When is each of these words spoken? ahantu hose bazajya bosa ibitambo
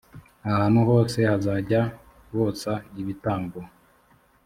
ahantu 0.49 0.79
hose 0.89 1.19
bazajya 1.29 1.81
bosa 2.35 2.73
ibitambo 3.01 3.59